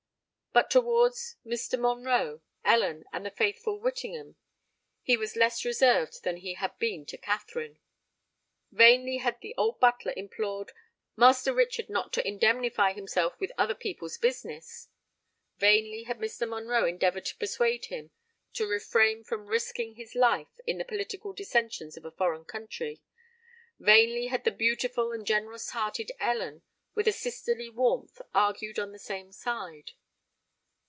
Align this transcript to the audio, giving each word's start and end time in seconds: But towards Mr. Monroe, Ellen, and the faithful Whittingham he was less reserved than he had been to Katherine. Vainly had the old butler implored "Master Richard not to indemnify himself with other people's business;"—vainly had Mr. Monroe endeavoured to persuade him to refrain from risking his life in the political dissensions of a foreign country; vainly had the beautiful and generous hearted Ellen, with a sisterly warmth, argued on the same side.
But 0.53 0.69
towards 0.69 1.37
Mr. 1.45 1.79
Monroe, 1.79 2.41
Ellen, 2.65 3.05
and 3.13 3.25
the 3.25 3.31
faithful 3.31 3.79
Whittingham 3.79 4.35
he 5.01 5.15
was 5.15 5.37
less 5.37 5.63
reserved 5.63 6.23
than 6.25 6.35
he 6.35 6.55
had 6.55 6.77
been 6.77 7.05
to 7.05 7.17
Katherine. 7.17 7.79
Vainly 8.69 9.19
had 9.19 9.39
the 9.39 9.55
old 9.57 9.79
butler 9.79 10.11
implored 10.17 10.73
"Master 11.15 11.53
Richard 11.53 11.89
not 11.89 12.11
to 12.11 12.27
indemnify 12.27 12.91
himself 12.91 13.39
with 13.39 13.53
other 13.57 13.73
people's 13.73 14.17
business;"—vainly 14.17 16.03
had 16.03 16.17
Mr. 16.19 16.45
Monroe 16.45 16.83
endeavoured 16.83 17.27
to 17.27 17.37
persuade 17.37 17.85
him 17.85 18.11
to 18.51 18.67
refrain 18.67 19.23
from 19.23 19.45
risking 19.47 19.95
his 19.95 20.15
life 20.15 20.59
in 20.67 20.77
the 20.77 20.83
political 20.83 21.31
dissensions 21.31 21.95
of 21.95 22.03
a 22.03 22.11
foreign 22.11 22.43
country; 22.43 23.01
vainly 23.79 24.27
had 24.27 24.43
the 24.43 24.51
beautiful 24.51 25.13
and 25.13 25.25
generous 25.25 25.69
hearted 25.69 26.11
Ellen, 26.19 26.61
with 26.93 27.07
a 27.07 27.13
sisterly 27.13 27.69
warmth, 27.69 28.21
argued 28.33 28.77
on 28.79 28.91
the 28.91 28.99
same 28.99 29.31
side. 29.31 29.91